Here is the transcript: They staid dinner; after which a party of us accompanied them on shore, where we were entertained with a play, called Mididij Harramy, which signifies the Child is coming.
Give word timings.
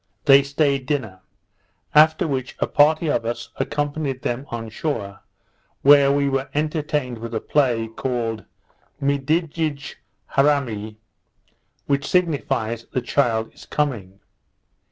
They 0.25 0.41
staid 0.41 0.87
dinner; 0.87 1.21
after 1.93 2.27
which 2.27 2.55
a 2.57 2.65
party 2.65 3.07
of 3.07 3.23
us 3.23 3.49
accompanied 3.57 4.23
them 4.23 4.47
on 4.49 4.69
shore, 4.69 5.19
where 5.83 6.11
we 6.11 6.27
were 6.27 6.49
entertained 6.55 7.19
with 7.19 7.35
a 7.35 7.39
play, 7.39 7.87
called 7.87 8.45
Mididij 8.99 9.97
Harramy, 10.35 10.97
which 11.85 12.07
signifies 12.09 12.85
the 12.87 13.01
Child 13.03 13.53
is 13.53 13.67
coming. 13.67 14.19